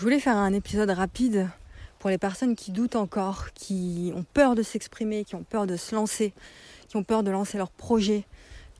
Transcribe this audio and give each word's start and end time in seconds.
Je 0.00 0.04
voulais 0.06 0.18
faire 0.18 0.38
un 0.38 0.54
épisode 0.54 0.88
rapide 0.88 1.50
pour 1.98 2.08
les 2.08 2.16
personnes 2.16 2.56
qui 2.56 2.70
doutent 2.70 2.96
encore, 2.96 3.52
qui 3.52 4.14
ont 4.16 4.24
peur 4.32 4.54
de 4.54 4.62
s'exprimer, 4.62 5.26
qui 5.26 5.34
ont 5.34 5.42
peur 5.42 5.66
de 5.66 5.76
se 5.76 5.94
lancer, 5.94 6.32
qui 6.88 6.96
ont 6.96 7.02
peur 7.04 7.22
de 7.22 7.30
lancer 7.30 7.58
leur 7.58 7.70
projet, 7.70 8.24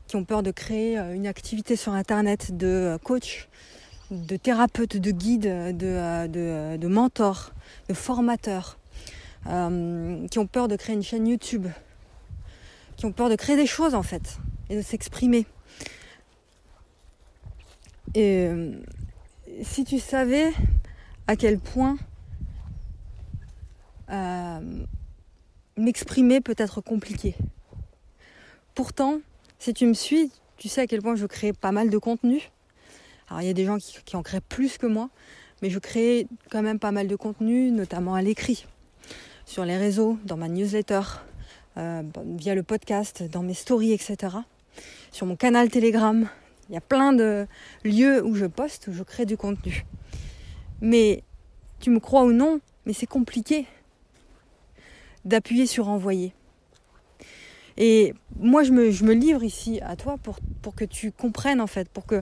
qui 0.07 0.17
ont 0.17 0.25
peur 0.25 0.43
de 0.43 0.51
créer 0.51 0.99
euh, 0.99 1.13
une 1.13 1.27
activité 1.27 1.77
sur 1.77 1.93
Internet 1.93 2.57
de 2.57 2.67
euh, 2.67 2.97
coach, 2.97 3.51
de 4.11 4.35
thérapeute, 4.37 4.97
de 4.97 5.11
guide, 5.11 5.43
de, 5.77 5.77
euh, 5.83 6.79
de, 6.79 6.89
mentor, 6.89 7.53
de 7.91 7.93
formateur, 7.93 8.79
qui 9.45 10.39
ont 10.39 10.47
peur 10.51 10.69
de 10.69 10.77
créer 10.77 10.95
une 10.97 11.03
chaîne 11.03 11.27
YouTube, 11.27 11.67
qui 12.97 13.05
ont 13.05 13.13
peur 13.13 13.29
de 13.29 13.37
créer 13.37 13.57
des 13.57 13.67
choses 13.67 13.95
en 13.95 14.03
fait 14.03 14.39
et 14.71 14.77
de 14.77 14.81
s'exprimer. 14.81 15.45
Et 18.15 18.49
si 19.63 19.85
tu 19.85 19.99
savais 19.99 20.55
à 21.31 21.37
quel 21.37 21.61
point 21.61 21.97
m'exprimer 25.77 26.41
peut 26.41 26.57
être 26.59 26.81
compliqué. 26.81 27.37
Pourtant, 28.75 29.21
si 29.61 29.73
tu 29.73 29.87
me 29.87 29.95
suis, 29.95 30.33
tu 30.57 30.69
sais 30.69 30.81
à 30.81 30.87
quel 30.89 31.01
point 31.03 31.15
je 31.15 31.27
crée 31.27 31.53
pas 31.53 31.71
mal 31.71 31.89
de 31.89 31.99
contenu. 31.99 32.51
Alors 33.29 33.43
il 33.43 33.47
y 33.47 33.49
a 33.51 33.53
des 33.53 33.65
gens 33.65 33.79
qui, 33.79 34.17
en 34.17 34.25
créent 34.25 34.41
plus 34.41 34.77
que 34.77 34.89
moi, 34.89 35.09
mais 35.63 35.71
je 35.71 35.79
crée 35.79 36.27
quand 36.51 36.63
même 36.63 36.81
pas 36.81 36.91
mal 36.91 37.07
de 37.07 37.15
contenu, 37.15 37.71
notamment 37.71 38.17
à 38.17 38.23
l'écrit, 38.23 38.67
sur 39.47 39.65
les 39.65 39.77
réseaux, 39.77 40.19
dans 40.25 40.37
ma 40.37 40.49
newsletter, 40.49 41.03
euh, 41.77 42.03
via 42.25 42.57
le 42.57 42.65
podcast, 42.65 43.23
dans 43.23 43.45
mes 43.45 43.55
stories, 43.55 43.93
etc. 43.93 44.17
Sur 45.13 45.27
mon 45.27 45.37
canal 45.37 45.71
Telegram. 45.71 46.29
Il 46.69 46.75
y 46.75 46.77
a 46.77 46.81
plein 46.81 47.13
de 47.13 47.47
lieux 47.85 48.21
où 48.25 48.35
je 48.35 48.47
poste, 48.47 48.89
où 48.89 48.93
je 48.93 49.05
crée 49.05 49.27
du 49.27 49.37
contenu. 49.37 49.87
Mais 50.81 51.23
tu 51.81 51.91
me 51.91 52.01
crois 52.01 52.25
ou 52.25 52.33
non, 52.33 52.61
mais 52.87 52.93
c'est 52.93 53.07
compliqué 53.07 53.67
d'appuyer 55.25 55.67
sur 55.67 55.89
envoyer. 55.89 56.33
Et 57.77 58.15
moi, 58.39 58.63
je 58.63 58.73
me, 58.73 59.13
livre 59.13 59.43
ici 59.43 59.81
à 59.83 59.97
toi 59.97 60.17
pour, 60.19 60.75
que 60.75 60.85
tu 60.85 61.13
comprennes, 61.13 61.61
en 61.61 61.67
fait, 61.67 61.89
pour 61.89 62.05
que 62.05 62.21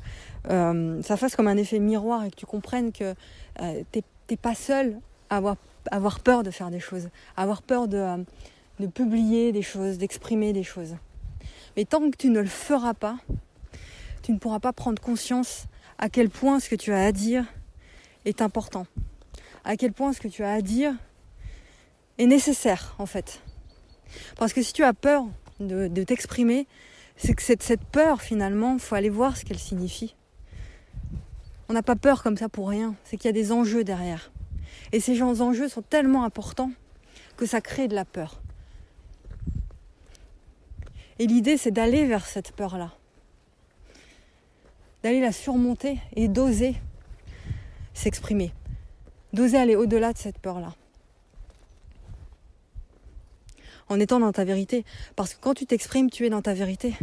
euh, 0.51 1.03
ça 1.03 1.17
fasse 1.17 1.35
comme 1.35 1.49
un 1.49 1.57
effet 1.57 1.79
miroir 1.79 2.25
et 2.25 2.31
que 2.31 2.37
tu 2.37 2.47
comprennes 2.47 2.93
que 2.93 3.15
euh, 3.61 3.83
tu 3.93 4.01
n'es 4.31 4.37
pas 4.37 4.55
seul 4.55 4.99
à 5.31 5.37
avoir, 5.37 5.57
avoir 5.91 6.21
peur 6.21 6.43
de 6.43 6.51
faire 6.51 6.71
des 6.71 6.81
choses, 6.81 7.09
à 7.37 7.43
avoir 7.43 7.63
peur 7.63 7.89
de, 7.89 7.97
euh, 7.97 8.17
de 8.79 8.87
publier 8.87 9.53
des 9.53 9.63
choses, 9.63 9.99
d'exprimer 9.99 10.53
des 10.53 10.63
choses. 10.63 10.97
Mais 11.77 11.85
tant 11.85 12.09
que 12.11 12.17
tu 12.17 12.31
ne 12.31 12.41
le 12.41 12.47
feras 12.47 12.95
pas, 12.95 13.19
tu 14.23 14.33
ne 14.33 14.39
pourras 14.39 14.61
pas 14.61 14.73
prendre 14.73 15.01
conscience 15.01 15.67
à 15.99 16.09
quel 16.09 16.31
point 16.31 16.61
ce 16.61 16.69
que 16.69 16.77
tu 16.77 16.93
as 16.93 17.05
à 17.05 17.13
dire 17.13 17.45
est 18.25 18.43
important, 18.43 18.87
à 19.65 19.77
quel 19.77 19.93
point 19.93 20.13
ce 20.13 20.21
que 20.21 20.29
tu 20.29 20.45
as 20.45 20.53
à 20.53 20.61
dire 20.61 20.95
est 22.19 22.27
nécessaire, 22.27 22.95
en 22.99 23.07
fait. 23.07 23.41
Parce 24.37 24.53
que 24.53 24.63
si 24.63 24.73
tu 24.73 24.85
as 24.85 24.93
peur 24.93 25.27
de, 25.61 26.03
t'exprimer, 26.05 26.67
c'est 27.17 27.35
que 27.35 27.43
cette, 27.43 27.85
peur, 27.85 28.23
finalement, 28.23 28.75
il 28.75 28.81
faut 28.81 28.95
aller 28.95 29.11
voir 29.11 29.37
ce 29.37 29.45
qu'elle 29.45 29.59
signifie. 29.59 30.15
On 31.69 31.73
n'a 31.73 31.83
pas 31.83 31.97
peur 31.97 32.23
comme 32.23 32.37
ça 32.37 32.49
pour 32.49 32.69
rien, 32.69 32.95
c'est 33.05 33.17
qu'il 33.17 33.27
y 33.27 33.29
a 33.29 33.33
des 33.33 33.53
enjeux 33.53 33.85
derrière. 33.85 34.31
Et 34.93 35.01
ces 35.01 35.23
enjeux 35.23 35.69
sont 35.69 35.83
tellement 35.83 36.25
importants 36.25 36.71
que 37.37 37.47
ça 37.47 37.61
crée 37.61 37.89
de 37.89 37.95
la 37.95 38.05
peur. 38.05 38.41
Et 41.19 41.27
l'idée, 41.27 41.57
c'est 41.57 41.71
d'aller 41.71 42.05
vers 42.07 42.27
cette 42.27 42.53
peur-là. 42.53 42.93
D'aller 45.03 45.21
la 45.21 45.33
surmonter 45.33 45.99
et 46.17 46.29
d'oser 46.29 46.77
s'exprimer. 47.99 48.53
D'oser 49.33 49.59
aller 49.59 49.77
au-delà 49.77 50.13
de 50.13 50.19
cette 50.19 50.39
peur-là 50.39 50.75
en 53.89 53.99
étant 54.01 54.21
dans 54.21 54.33
ta 54.33 54.45
vérité. 54.45 54.85
Parce 55.17 55.35
que 55.35 55.41
quand 55.41 55.55
tu 55.55 55.67
t'exprimes, 55.67 56.11
tu 56.11 56.27
es 56.27 56.31
dans 56.31 56.43
ta 56.43 56.55
vérité. 56.55 56.95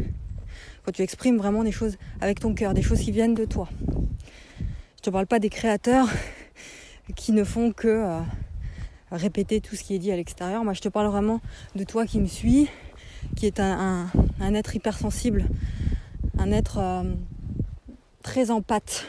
Quand 0.84 0.92
tu 0.92 1.02
exprimes 1.02 1.38
vraiment 1.38 1.64
des 1.64 1.72
choses 1.72 1.98
avec 2.22 2.40
ton 2.40 2.54
cœur, 2.54 2.74
des 2.74 2.82
choses 2.82 3.00
qui 3.00 3.12
viennent 3.12 3.34
de 3.34 3.46
toi. 3.46 3.68
Je 4.98 5.02
te 5.02 5.10
parle 5.10 5.28
pas 5.28 5.40
des 5.40 5.50
créateurs 5.50 6.08
qui 7.16 7.32
ne 7.32 7.44
font 7.44 7.72
que 7.72 7.88
euh, 7.88 8.20
répéter 9.12 9.62
tout 9.62 9.76
ce 9.76 9.84
qui 9.84 9.96
est 9.96 10.00
dit 10.00 10.12
à 10.12 10.16
l'extérieur. 10.16 10.64
Moi, 10.64 10.74
je 10.74 10.82
te 10.82 10.90
parle 10.90 11.08
vraiment 11.08 11.42
de 11.76 11.84
toi 11.84 12.06
qui 12.06 12.20
me 12.20 12.28
suis, 12.28 12.70
qui 13.36 13.46
est 13.46 13.60
un, 13.60 14.08
être 14.40 14.76
hypersensible, 14.76 15.46
un 16.38 16.52
être 16.52 16.78
euh, 16.78 17.04
très 18.24 18.52
en 18.52 18.62
pâte 18.62 19.08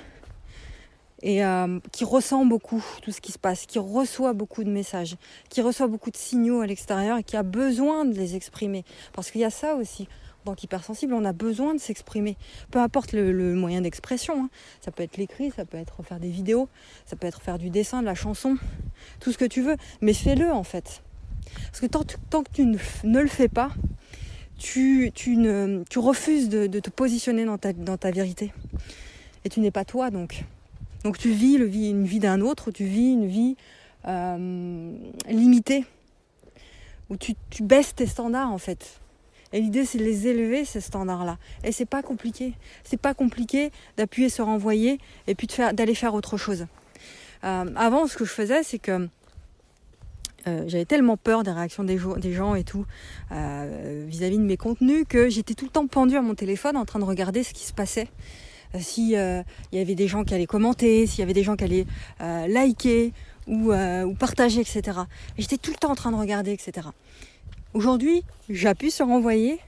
et 1.23 1.45
euh, 1.45 1.79
qui 1.93 2.05
ressent 2.05 2.45
beaucoup 2.45 2.85
tout 3.03 3.11
ce 3.11 3.21
qui 3.21 3.33
se 3.33 3.39
passe, 3.39 3.67
qui 3.67 3.79
reçoit 3.79 4.33
beaucoup 4.33 4.65
de 4.65 4.71
messages, 4.71 5.17
qui 5.49 5.63
reçoit 5.63 5.87
beaucoup 5.87 6.11
de 6.11 6.17
signaux 6.17 6.61
à 6.61 6.67
l'extérieur 6.67 7.19
et 7.19 7.25
qui 7.25 7.37
a 7.37 7.43
besoin 7.43 8.05
de 8.05 8.15
les 8.15 8.37
exprimer. 8.37 8.85
Parce 9.13 9.31
qu'il 9.31 9.41
y 9.41 9.45
a 9.45 9.51
ça 9.51 9.75
aussi. 9.75 10.09
En 10.43 10.51
tant 10.51 10.55
qu'hypersensible, 10.55 11.15
on 11.15 11.25
a 11.25 11.33
besoin 11.33 11.75
de 11.75 11.81
s'exprimer. 11.81 12.37
Peu 12.71 12.79
importe 12.79 13.13
le, 13.13 13.55
moyen 13.55 13.81
d'expression. 13.81 14.45
Hein. 14.45 14.51
Ça 14.81 14.93
peut 14.93 15.03
être 15.03 15.17
l'écrit, 15.17 15.51
ça 15.51 15.65
peut 15.65 15.79
être 15.79 16.03
faire 16.03 16.21
des 16.21 16.31
vidéos, 16.31 16.69
ça 17.07 17.17
peut 17.17 17.27
être 17.27 17.41
faire 17.41 17.59
du 17.59 17.71
dessin, 17.71 18.01
de 18.01 18.07
la 18.07 18.15
chanson, 18.15 18.57
tout 19.19 19.33
ce 19.33 19.39
que 19.39 19.45
tu 19.45 19.63
veux. 19.63 19.77
Mais 20.03 20.13
fais-le 20.13 20.53
en 20.53 20.63
fait. 20.63 21.03
Parce 21.67 21.81
que 21.81 21.87
tant, 21.87 22.03
que 22.43 22.51
tu 22.53 22.65
ne, 22.65 23.21
le 23.21 23.29
fais 23.29 23.49
pas, 23.49 23.71
tu, 24.59 25.13
ne, 25.27 25.83
tu 25.89 25.99
refuses 25.99 26.49
de, 26.49 26.67
te 26.67 26.91
positionner 26.91 27.45
dans 27.45 27.59
ta, 27.59 27.73
dans 27.73 27.97
ta 27.97 28.11
vérité. 28.11 28.53
Et 29.45 29.49
tu 29.49 29.61
n'es 29.61 29.71
pas 29.71 29.85
toi 29.85 30.11
donc. 30.11 30.45
Donc 31.07 31.19
tu 31.19 31.31
vis 31.31 31.55
une 31.55 32.05
vie 32.05 32.19
d'un 32.19 32.41
autre, 32.41 32.73
tu 32.73 32.85
vis 32.85 33.13
une 33.13 33.29
vie 33.29 33.57
euh, 34.09 34.93
limitée, 35.29 35.85
où 37.11 37.17
tu, 37.17 37.37
baisses 37.61 37.95
tes 37.95 38.07
standards 38.07 38.51
en 38.51 38.59
fait. 38.59 38.99
Et 39.53 39.61
l'idée 39.61 39.85
c'est 39.85 39.99
de 39.99 40.03
les 40.03 40.27
élever 40.27 40.65
ces 40.65 40.81
standards-là. 40.81 41.39
Et 41.63 41.71
c'est 41.71 41.87
pas 41.87 42.03
compliqué. 42.03 42.55
C'est 42.83 42.97
pas 42.97 43.15
compliqué 43.15 43.71
d'appuyer 43.97 44.29
sur 44.29 44.49
envoyer 44.49 44.99
et 45.29 45.37
puis 45.37 45.47
d'aller 45.75 45.95
faire, 45.95 46.13
autre 46.13 46.37
chose. 46.39 46.67
Euh, 47.45 47.65
avant, 47.77 48.09
ce 48.09 48.17
que 48.17 48.25
je 48.25 48.33
faisais, 48.33 48.65
c'est 48.65 48.81
que 48.81 49.09
euh, 50.49 50.65
j'avais 50.67 50.87
tellement 50.87 51.17
peur 51.17 51.45
des 51.45 51.53
réactions 51.53 51.85
des, 51.85 51.99
gens 51.99 52.57
et 52.57 52.65
tout 52.65 52.85
vis-à-vis 53.31 54.39
-vis 54.39 54.41
de 54.41 54.45
mes 54.45 54.57
contenus 54.57 55.05
que 55.09 55.29
j'étais 55.29 55.55
tout 55.55 55.67
le 55.67 55.71
temps 55.71 55.87
pendue 55.87 56.17
à 56.17 56.23
mon 56.23 56.35
téléphone 56.35 56.77
en 56.77 56.85
train 56.85 56.99
de 56.99 57.05
regarder 57.05 57.45
ce 57.45 57.55
qui 57.55 57.65
se 57.65 57.73
passait 57.73 58.09
euh, 58.75 58.79
s'il 58.81 59.15
euh, 59.15 59.43
y 59.73 59.79
avait 59.79 59.95
des 59.95 60.09
gens 60.09 60.25
qui 60.25 60.35
allaient 60.35 60.47
commenter, 60.47 61.07
s'il 61.07 61.21
y 61.21 61.23
avait 61.23 61.33
des 61.33 61.43
gens 61.43 61.57
qui 61.57 61.65
allaient 61.65 61.87
euh, 62.21 62.47
liker 62.47 63.13
ou, 63.47 63.73
partager, 64.19 64.61
etc. 64.61 64.83
Et 65.39 65.43
j'étais 65.43 65.57
tout 65.57 65.71
le 65.71 65.77
temps 65.77 65.93
en 65.93 65.95
train 65.95 66.11
de 66.11 66.17
regarder, 66.17 66.53
etc. 66.53 66.89
Aujourd'hui, 67.75 68.25
j'appuie 68.49 68.91
sur 68.91 69.09
envoyer 69.09 69.61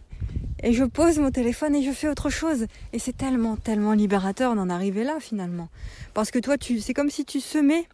et 0.65 0.73
je 0.73 0.83
pose 0.83 1.19
mon 1.19 1.31
téléphone 1.31 1.77
et 1.77 1.83
je 1.85 1.93
fais 1.93 2.09
autre 2.09 2.29
chose. 2.29 2.67
Et 2.93 2.99
c'est 2.99 3.17
tellement, 3.17 3.57
tellement 3.57 3.93
libérateur 3.93 4.57
d'en 4.57 4.69
arriver 4.69 5.05
là 5.05 5.19
finalement. 5.21 5.69
Parce 6.13 6.33
que 6.33 6.41
toi, 6.41 6.59
tu, 6.59 6.81
c'est 6.81 6.93
comme 6.93 7.11
si 7.11 7.25
tu 7.25 7.39
semais 7.39 7.87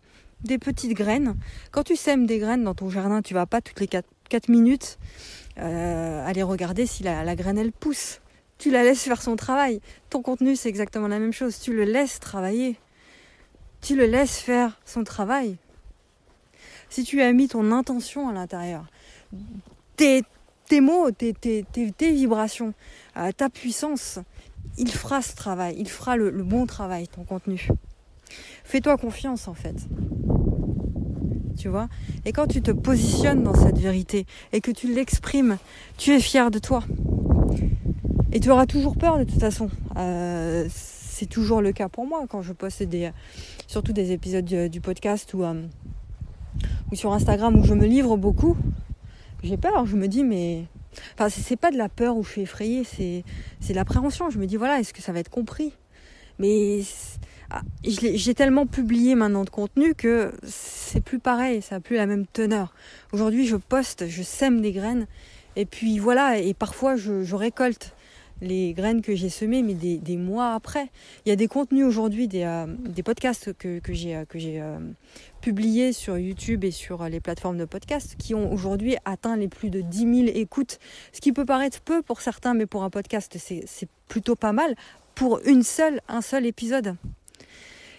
des 0.42 0.58
petites 0.58 0.94
graines. 0.94 1.36
Quand 1.70 1.82
tu 1.82 1.96
sèmes 1.96 2.26
des 2.26 2.38
graines 2.38 2.64
dans 2.64 2.74
ton 2.74 2.88
jardin, 2.88 3.20
tu 3.20 3.34
vas 3.34 3.46
pas 3.46 3.60
toutes 3.60 3.80
les 3.80 3.88
4, 3.88 4.04
minutes 4.48 4.98
aller 5.56 6.42
regarder 6.42 6.86
si 6.86 7.04
la 7.04 7.36
graine 7.36 7.58
elle 7.58 7.70
pousse 7.70 8.20
tu 8.58 8.70
la 8.70 8.82
laisses 8.82 9.02
faire 9.02 9.22
son 9.22 9.36
travail. 9.36 9.80
Ton 10.10 10.22
contenu, 10.22 10.56
c'est 10.56 10.68
exactement 10.68 11.08
la 11.08 11.18
même 11.18 11.32
chose. 11.32 11.58
Tu 11.60 11.74
le 11.74 11.84
laisses 11.84 12.20
travailler. 12.20 12.78
Tu 13.80 13.96
le 13.96 14.06
laisses 14.06 14.38
faire 14.38 14.80
son 14.84 15.04
travail. 15.04 15.56
Si 16.88 17.04
tu 17.04 17.20
as 17.20 17.32
mis 17.32 17.48
ton 17.48 17.72
intention 17.72 18.28
à 18.28 18.32
l'intérieur, 18.32 18.86
tes, 19.96 20.22
mots, 20.80 21.10
tes 21.10 21.34
vibrations, 22.00 22.72
euh, 23.16 23.32
ta 23.32 23.48
puissance, 23.50 24.20
il 24.78 24.90
fera 24.90 25.22
ce 25.22 25.34
travail, 25.34 25.74
il 25.78 25.88
fera 25.88 26.16
le, 26.16 26.30
le 26.30 26.42
bon 26.42 26.66
travail, 26.66 27.08
ton 27.08 27.24
contenu. 27.24 27.68
Fais-toi 28.64 28.96
confiance 28.96 29.48
en 29.48 29.54
fait. 29.54 29.76
Tu 31.58 31.68
vois? 31.68 31.88
Et 32.24 32.32
quand 32.32 32.46
tu 32.46 32.62
te 32.62 32.70
positionnes 32.70 33.42
dans 33.42 33.54
cette 33.54 33.78
vérité 33.78 34.26
et 34.52 34.60
que 34.60 34.70
tu 34.70 34.92
l'exprimes, 34.92 35.58
tu 35.96 36.12
es 36.12 36.20
fier 36.20 36.50
de 36.50 36.58
toi. 36.58 36.82
Et 38.34 38.40
tu 38.40 38.50
auras 38.50 38.66
toujours 38.66 38.96
peur 38.96 39.16
de 39.16 39.22
toute 39.22 39.38
façon. 39.38 39.70
Euh, 39.96 40.66
c'est 40.68 41.26
toujours 41.26 41.62
le 41.62 41.70
cas 41.70 41.88
pour 41.88 42.04
moi 42.04 42.24
quand 42.28 42.42
je 42.42 42.52
poste 42.52 42.82
des, 42.82 43.12
surtout 43.68 43.92
des 43.92 44.10
épisodes 44.10 44.44
du, 44.44 44.80
podcast 44.80 45.32
euh, 45.36 45.62
ou, 46.90 46.96
sur 46.96 47.12
Instagram 47.12 47.54
où 47.56 47.62
je 47.62 47.74
me 47.74 47.86
livre 47.86 48.16
beaucoup. 48.16 48.56
J'ai 49.44 49.56
peur, 49.56 49.86
je 49.86 49.94
me 49.94 50.08
dis 50.08 50.24
mais... 50.24 50.64
Enfin 51.14 51.28
c'est 51.28 51.56
pas 51.56 51.70
de 51.70 51.76
la 51.76 51.88
peur 51.88 52.16
où 52.16 52.24
je 52.24 52.30
suis 52.30 52.40
effrayée, 52.40 52.82
c'est, 52.82 53.22
c'est 53.60 53.72
l'appréhension. 53.72 54.30
Je 54.30 54.38
me 54.38 54.46
dis 54.46 54.56
voilà, 54.56 54.80
est-ce 54.80 54.92
que 54.92 55.00
ça 55.00 55.12
va 55.12 55.20
être 55.20 55.30
compris? 55.30 55.72
Mais 56.40 56.80
ah, 57.50 57.62
j'ai 57.84 58.34
tellement 58.34 58.66
publié 58.66 59.14
maintenant 59.14 59.44
de 59.44 59.50
contenu 59.50 59.94
que 59.94 60.32
c'est 60.42 61.00
plus 61.00 61.20
pareil, 61.20 61.62
ça 61.62 61.76
n'a 61.76 61.80
plus 61.80 61.94
la 61.94 62.06
même 62.06 62.26
teneur. 62.26 62.74
Aujourd'hui 63.12 63.46
je 63.46 63.54
poste, 63.54 64.08
je 64.08 64.24
sème 64.24 64.60
des 64.60 64.72
graines 64.72 65.06
et 65.54 65.66
puis 65.66 66.00
voilà, 66.00 66.38
et 66.38 66.52
parfois 66.52 66.96
je 66.96 67.34
récolte 67.36 67.94
les 68.40 68.72
graines 68.74 69.02
que 69.02 69.14
j'ai 69.14 69.28
semées, 69.28 69.62
mais 69.62 69.74
des, 69.74 70.16
mois 70.16 70.54
après. 70.54 70.90
Il 71.24 71.28
y 71.28 71.32
a 71.32 71.36
des 71.36 71.48
contenus 71.48 71.84
aujourd'hui, 71.84 72.28
des, 72.28 72.42
euh, 72.42 72.66
podcasts 73.04 73.52
que, 73.54 73.78
que 73.78 73.92
j'ai 73.92 74.16
euh, 74.16 74.78
publiés 75.40 75.92
sur 75.92 76.18
YouTube 76.18 76.64
et 76.64 76.70
sur 76.70 77.04
les 77.08 77.20
plateformes 77.20 77.58
de 77.58 77.64
podcasts 77.64 78.16
qui 78.16 78.34
ont 78.34 78.52
aujourd'hui 78.52 78.96
atteint 79.04 79.36
les 79.36 79.48
plus 79.48 79.70
de 79.70 79.80
10 79.80 80.26
000 80.26 80.38
écoutes. 80.38 80.78
Ce 81.12 81.20
qui 81.20 81.32
peut 81.32 81.44
paraître 81.44 81.80
peu 81.80 82.02
pour 82.02 82.20
certains, 82.20 82.54
mais 82.54 82.66
pour 82.66 82.82
un 82.82 82.90
podcast, 82.90 83.36
c'est 83.38 83.88
plutôt 84.08 84.36
pas 84.36 84.52
mal 84.52 84.74
pour 85.14 85.40
une 85.46 85.62
seule, 85.62 86.00
un 86.08 86.20
seul 86.20 86.46
épisode. 86.46 86.96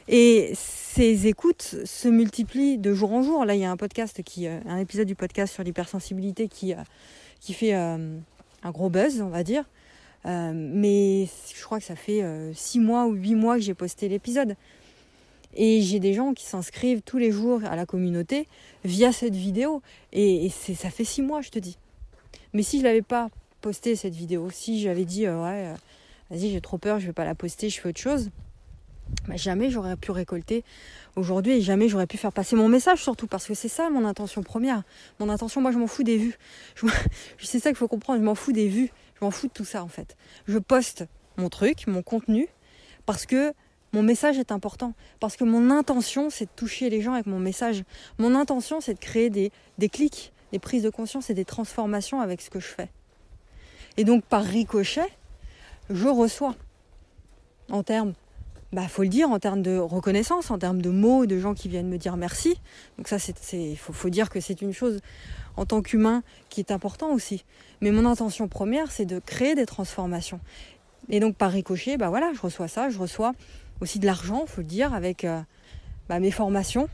Et 0.07 0.51
ces 0.53 1.25
écoutes 1.25 1.77
se 1.83 2.07
multiplient 2.07 2.77
de 2.77 2.93
jour 2.93 3.11
en 3.11 3.23
jour. 3.23 3.43
Là, 3.45 3.55
il 3.55 3.61
y 3.61 3.65
a 3.65 3.71
un 3.71 3.77
podcast 3.77 4.21
qui, 4.21 4.47
euh, 4.47 4.59
un 4.67 4.77
épisode 4.77 5.07
du 5.07 5.15
podcast 5.15 5.53
sur 5.53 5.63
l'hypersensibilité 5.63 6.47
qui, 6.47 6.75
qui 7.39 7.53
fait 7.53 7.73
un 7.73 8.71
gros 8.71 8.89
buzz, 8.89 9.21
on 9.21 9.29
va 9.29 9.43
dire. 9.43 9.65
Euh, 10.25 10.51
mais 10.53 11.27
je 11.55 11.63
crois 11.63 11.79
que 11.79 11.85
ça 11.85 11.95
fait 11.95 12.23
6 12.53 12.79
euh, 12.79 12.81
mois 12.81 13.05
ou 13.05 13.13
8 13.13 13.35
mois 13.35 13.55
que 13.55 13.61
j'ai 13.61 13.73
posté 13.73 14.07
l'épisode. 14.07 14.55
Et 15.53 15.81
j'ai 15.81 15.99
des 15.99 16.13
gens 16.13 16.33
qui 16.33 16.45
s'inscrivent 16.45 17.01
tous 17.01 17.17
les 17.17 17.31
jours 17.31 17.61
à 17.63 17.75
la 17.75 17.85
communauté 17.85 18.47
via 18.83 19.11
cette 19.11 19.35
vidéo. 19.35 19.81
Et, 20.11 20.49
ça 20.49 20.89
fait 20.89 21.05
6 21.05 21.21
mois, 21.21 21.41
je 21.41 21.49
te 21.49 21.59
dis. 21.59 21.77
Mais 22.53 22.63
si 22.63 22.79
je 22.79 22.83
n'avais 22.83 23.01
pas 23.01 23.29
posté 23.61 23.95
cette 23.95 24.15
vidéo, 24.15 24.49
si 24.51 24.81
j'avais 24.81 25.05
dit 25.05 25.25
euh, 25.25 25.43
ouais, 25.43 25.73
vas-y, 26.29 26.51
j'ai 26.51 26.61
trop 26.61 26.77
peur, 26.77 26.99
je 26.99 27.07
vais 27.07 27.13
pas 27.13 27.25
la 27.25 27.35
poster, 27.35 27.69
je 27.69 27.79
fais 27.79 27.89
autre 27.89 27.99
chose, 27.99 28.29
bah, 29.27 29.35
jamais 29.35 29.69
j'aurais 29.69 29.95
pu 29.95 30.11
récolter 30.11 30.63
aujourd'hui 31.15 31.53
et 31.53 31.61
jamais 31.61 31.87
j'aurais 31.87 32.07
pu 32.07 32.17
faire 32.17 32.31
passer 32.31 32.55
mon 32.55 32.67
message 32.67 33.01
surtout 33.01 33.27
parce 33.27 33.45
que 33.45 33.53
c'est 33.53 33.67
ça 33.67 33.89
mon 33.89 34.05
intention 34.05 34.43
première. 34.43 34.83
Mon 35.19 35.29
intention, 35.29 35.61
moi 35.61 35.71
je 35.71 35.77
m'en 35.77 35.87
fous 35.87 36.03
des 36.03 36.17
vues. 36.17 36.37
C'est 37.39 37.59
ça 37.59 37.69
qu'il 37.69 37.77
faut 37.77 37.87
comprendre, 37.87 38.19
je 38.19 38.25
m'en 38.25 38.35
fous 38.35 38.51
des 38.51 38.67
vues. 38.67 38.91
Je 39.15 39.25
m'en 39.25 39.31
fous 39.31 39.47
de 39.47 39.53
tout 39.53 39.65
ça 39.65 39.83
en 39.83 39.87
fait. 39.87 40.15
Je 40.47 40.57
poste 40.57 41.05
mon 41.37 41.49
truc, 41.49 41.87
mon 41.87 42.01
contenu, 42.01 42.47
parce 43.05 43.25
que 43.25 43.53
mon 43.93 44.03
message 44.03 44.37
est 44.37 44.51
important. 44.51 44.93
Parce 45.19 45.37
que 45.37 45.43
mon 45.43 45.71
intention, 45.71 46.29
c'est 46.29 46.45
de 46.45 46.51
toucher 46.55 46.89
les 46.89 47.01
gens 47.01 47.13
avec 47.13 47.27
mon 47.27 47.39
message. 47.39 47.83
Mon 48.17 48.35
intention, 48.35 48.81
c'est 48.81 48.93
de 48.93 48.99
créer 48.99 49.29
des, 49.29 49.51
des 49.77 49.87
clics, 49.89 50.33
des 50.51 50.59
prises 50.59 50.83
de 50.83 50.89
conscience 50.89 51.29
et 51.29 51.33
des 51.33 51.45
transformations 51.45 52.19
avec 52.19 52.41
ce 52.41 52.49
que 52.49 52.59
je 52.59 52.67
fais. 52.67 52.89
Et 53.97 54.03
donc 54.03 54.25
par 54.25 54.43
ricochet, 54.43 55.07
je 55.89 56.07
reçois 56.07 56.55
en 57.69 57.83
termes 57.83 58.13
bah, 58.73 58.87
faut 58.87 59.03
le 59.03 59.09
dire, 59.09 59.29
en 59.29 59.39
termes 59.39 59.61
de 59.61 59.77
reconnaissance, 59.77 60.51
en 60.51 60.57
termes 60.57 60.81
de 60.81 60.89
mots, 60.89 61.25
de 61.25 61.39
gens 61.39 61.53
qui 61.53 61.69
viennent 61.69 61.87
me 61.87 61.97
dire 61.97 62.17
merci. 62.17 62.59
Donc 62.97 63.07
ça, 63.07 63.17
il 63.53 63.77
faut, 63.77 64.09
dire 64.09 64.29
que 64.29 64.39
c'est 64.39 64.61
une 64.61 64.73
chose 64.73 64.99
en 65.55 65.65
tant 65.65 65.81
qu'humain 65.81 66.23
qui 66.49 66.59
est 66.59 66.71
important 66.71 67.11
aussi. 67.11 67.45
Mais 67.81 67.91
mon 67.91 68.05
intention 68.05 68.47
première, 68.47 68.91
c'est 68.91 69.05
de 69.05 69.19
créer 69.19 69.55
des 69.55 69.65
transformations. 69.65 70.39
Et 71.09 71.19
donc 71.19 71.35
par 71.35 71.51
ricochet, 71.51 71.97
bah 71.97 72.09
voilà, 72.09 72.31
je 72.33 72.41
reçois 72.41 72.67
ça, 72.67 72.89
je 72.89 72.97
reçois 72.97 73.33
aussi 73.81 73.99
de 73.99 74.05
l'argent, 74.05 74.45
faut 74.47 74.61
le 74.61 74.67
dire, 74.67 74.93
avec 74.93 75.23
euh, 75.23 75.39
bah, 76.09 76.19
mes 76.19 76.31
formations 76.31 76.89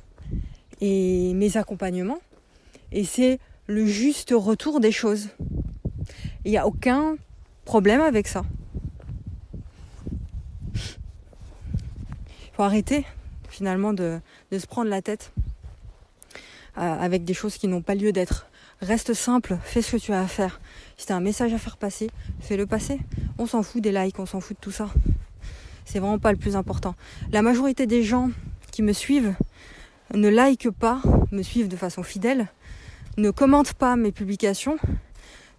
et 0.82 1.34
mes 1.34 1.58
accompagnements. 1.58 2.20
Et 2.92 3.06
c'est 3.06 3.40
le 3.68 3.86
juste 3.86 4.34
retour 4.36 4.80
des 4.80 4.92
choses. 4.92 5.30
Il 6.44 6.52
n'y 6.52 6.58
a 6.58 6.68
aucun 6.68 7.16
problème 7.66 8.02
avec 8.02 8.28
ça. 8.28 8.44
Arrêter 12.64 13.06
finalement 13.50 13.94
de, 13.94 14.20
se 14.52 14.66
prendre 14.66 14.90
la 14.90 15.02
tête 15.02 15.32
euh, 16.78 16.82
avec 16.82 17.24
des 17.24 17.34
choses 17.34 17.58
qui 17.58 17.68
n'ont 17.68 17.82
pas 17.82 17.96
lieu 17.96 18.12
d'être. 18.12 18.48
Reste 18.82 19.14
simple, 19.14 19.58
fais 19.64 19.82
ce 19.82 19.96
que 19.96 20.02
tu 20.02 20.14
as 20.14 20.22
à 20.22 20.28
faire. 20.28 20.60
Si 20.98 21.06
tu 21.06 21.14
as 21.14 21.16
un 21.16 21.22
message 21.22 21.54
à 21.54 21.58
faire 21.58 21.78
passer, 21.78 22.10
fais-le 22.40 22.66
passer. 22.66 23.00
On 23.38 23.46
s'en 23.46 23.62
fout 23.62 23.82
des 23.82 23.92
likes, 23.92 24.18
on 24.18 24.26
s'en 24.26 24.40
fout 24.40 24.58
de 24.58 24.62
tout 24.62 24.72
ça. 24.72 24.90
C'est 25.86 26.00
vraiment 26.00 26.20
pas 26.20 26.32
le 26.32 26.38
plus 26.38 26.56
important. 26.56 26.96
La 27.32 27.42
majorité 27.42 27.86
des 27.86 28.04
gens 28.04 28.32
qui 28.72 28.82
me 28.82 28.94
suivent 28.94 29.36
ne 30.14 30.30
likent 30.30 30.72
pas, 30.72 31.02
me 31.32 31.44
suivent 31.44 31.68
de 31.68 31.76
façon 31.76 32.02
fidèle, 32.04 32.48
ne 33.18 33.30
commentent 33.30 33.74
pas 33.74 33.96
mes 33.96 34.12
publications, 34.12 34.78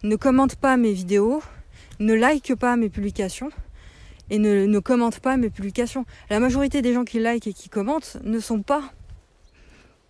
ne 0.03 0.15
commentent 0.15 0.55
pas 0.55 0.75
mes 0.75 0.91
vidéos, 0.91 1.41
ne 1.99 2.13
likent 2.13 2.55
pas 2.55 2.75
mes 2.75 2.89
publications 2.89 3.51
et 4.33 4.39
ne, 4.39 4.79
commentent 4.79 5.19
pas 5.19 5.37
mes 5.37 5.51
publications. 5.51 6.05
La 6.31 6.39
majorité 6.39 6.81
des 6.81 6.91
gens 6.91 7.05
qui 7.05 7.19
likent 7.19 7.45
et 7.45 7.53
qui 7.53 7.69
commentent 7.69 8.17
ne 8.23 8.39
sont 8.39 8.63
pas 8.63 8.81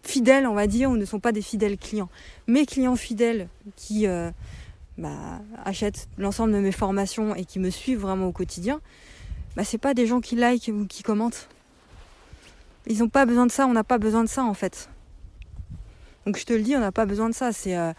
fidèles, 0.02 0.48
on 0.48 0.54
va 0.54 0.66
dire, 0.66 0.90
ou 0.90 0.96
ne 0.96 1.04
sont 1.04 1.20
pas 1.20 1.34
des 1.34 1.42
fidèles 1.42 1.78
clients. 1.78 2.08
Mes 2.48 2.66
clients 2.66 2.96
fidèles 2.96 3.50
qui 3.76 4.08
euh, 4.08 4.32
bah, 4.98 5.42
achètent 5.66 6.08
l'ensemble 6.18 6.54
de 6.54 6.60
mes 6.60 6.72
formations 6.72 7.36
et 7.36 7.44
qui 7.44 7.60
me 7.60 7.70
suivent 7.70 8.00
vraiment 8.00 8.28
au 8.28 8.32
quotidien, 8.32 8.80
bah, 9.58 9.66
c'est 9.66 9.78
pas 9.78 9.94
des 9.94 10.08
gens 10.08 10.22
qui 10.22 10.38
like 10.38 10.72
ou 10.74 10.86
qui 10.86 11.04
commentent. 11.04 11.50
Ils 12.88 13.00
n'ont 13.00 13.10
pas 13.10 13.26
besoin 13.26 13.46
de 13.46 13.52
ça, 13.52 13.68
on 13.68 13.74
n'a 13.74 13.84
pas 13.84 13.98
besoin 13.98 14.24
de 14.24 14.30
ça 14.30 14.46
en 14.46 14.54
fait. 14.54 14.90
Donc 16.26 16.38
je 16.38 16.46
te 16.46 16.54
le 16.54 16.62
dis, 16.62 16.78
on 16.78 16.80
n'a 16.80 16.94
pas 16.94 17.06
besoin 17.06 17.28
de 17.28 17.36
ça. 17.36 17.52
C'est, 17.52 17.76
euh, 17.76 17.92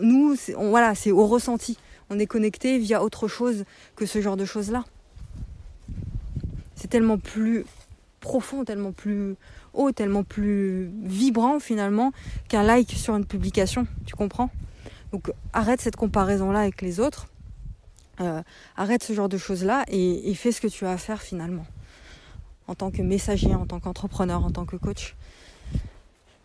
nous, 0.00 0.34
voilà, 0.56 0.96
c'est 0.96 1.12
au 1.12 1.28
ressenti. 1.28 1.78
On 2.10 2.18
est 2.18 2.26
connecté 2.26 2.78
via 2.78 3.04
autre 3.04 3.28
chose 3.28 3.64
que 3.94 4.04
ce 4.04 4.20
genre 4.20 4.36
de 4.36 4.44
choses 4.44 4.72
là. 4.72 4.84
C'est 6.78 6.88
tellement 6.88 7.18
plus 7.18 7.64
profond, 8.20 8.64
tellement 8.64 8.92
plus 8.92 9.34
haut, 9.74 9.90
tellement 9.90 10.22
plus 10.22 10.90
vibrant 11.02 11.58
finalement 11.58 12.12
qu'un 12.48 12.62
like 12.62 12.92
sur 12.92 13.16
une 13.16 13.26
publication. 13.26 13.86
Tu 14.06 14.14
comprends? 14.14 14.50
Donc 15.12 15.32
arrête 15.52 15.80
cette 15.80 15.96
comparaison-là 15.96 16.60
avec 16.60 16.82
les 16.82 17.00
autres. 17.00 17.26
Euh, 18.20 18.42
arrête 18.76 19.02
ce 19.02 19.12
genre 19.12 19.28
de 19.28 19.38
choses-là 19.38 19.84
et, 19.88 20.34
fais 20.34 20.52
ce 20.52 20.60
que 20.60 20.68
tu 20.68 20.86
as 20.86 20.92
à 20.92 20.96
faire 20.98 21.20
finalement. 21.20 21.66
En 22.68 22.74
tant 22.74 22.90
que 22.90 23.02
messager, 23.02 23.54
en 23.54 23.66
tant 23.66 23.80
qu'entrepreneur, 23.80 24.44
en 24.44 24.50
tant 24.50 24.64
que 24.64 24.76
coach. 24.76 25.16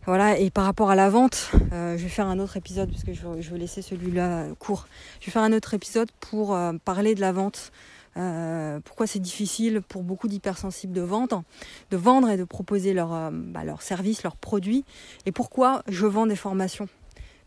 Voilà, 0.06 0.38
et 0.38 0.50
par 0.50 0.66
rapport 0.66 0.90
à 0.90 0.96
la 0.96 1.10
vente, 1.10 1.52
euh, 1.72 1.98
je 1.98 2.04
vais 2.04 2.10
faire 2.10 2.28
un 2.28 2.40
autre 2.40 2.58
épisode, 2.58 2.90
parce 2.92 3.04
que 3.04 3.14
je, 3.14 3.50
veux 3.50 3.58
laisser 3.58 3.82
celui-là 3.82 4.48
court. 4.60 4.88
Je 5.22 5.28
vais 5.28 5.32
faire 5.32 5.44
un 5.44 5.54
autre 5.54 5.74
épisode 5.74 6.10
pour 6.20 6.56
euh, 6.56 6.74
parler 6.84 7.16
de 7.16 7.22
la 7.22 7.32
vente, 7.32 7.72
euh, 8.18 8.80
pourquoi 8.84 9.08
c'est 9.08 9.20
difficile 9.20 9.82
pour 9.82 10.04
beaucoup 10.04 10.28
d'hypersensibles 10.28 10.94
de 10.94 11.02
vendre, 11.02 11.44
de 11.92 11.98
vendre 11.98 12.30
et 12.30 12.38
de 12.38 12.44
proposer 12.44 12.94
leurs 12.94 13.14
euh, 13.14 13.30
bah, 13.32 13.62
services, 13.80 14.24
leurs 14.24 14.38
produits, 14.38 14.86
et 15.26 15.32
pourquoi 15.32 15.84
je 15.88 16.06
vends 16.06 16.28
des 16.28 16.36
formations, 16.36 16.88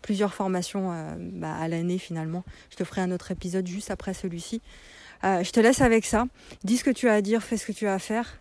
plusieurs 0.02 0.34
formations 0.34 0.92
euh, 0.92 1.14
bah, 1.18 1.54
à 1.54 1.68
l'année 1.68 1.98
finalement? 1.98 2.44
Je 2.70 2.76
te 2.76 2.84
ferai 2.84 3.00
un 3.00 3.12
autre 3.12 3.30
épisode 3.30 3.66
juste 3.66 3.90
après 3.90 4.14
celui-ci. 4.14 4.60
je 5.22 5.50
te 5.50 5.60
laisse 5.60 5.80
avec 5.80 6.04
ça. 6.04 6.26
Dis 6.64 6.76
ce 6.76 6.84
que 6.84 6.90
tu 6.90 7.08
as 7.08 7.14
à 7.14 7.20
dire, 7.20 7.42
fais 7.42 7.56
ce 7.56 7.66
que 7.66 7.72
tu 7.72 7.86
as 7.86 7.94
à 7.94 7.98
faire. 7.98 8.40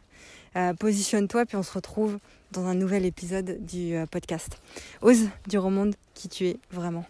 Positionne-toi, 0.79 1.45
puis 1.45 1.57
on 1.57 1.63
se 1.63 1.73
retrouve 1.73 2.17
dans 2.51 2.65
un 2.65 2.75
nouvel 2.75 3.05
épisode 3.05 3.65
du 3.65 3.95
podcast. 4.09 4.57
Ose 5.01 5.27
dire 5.47 5.65
au 5.65 5.69
monde 5.69 5.95
qui 6.13 6.29
tu 6.29 6.47
es 6.47 6.57
vraiment. 6.71 7.05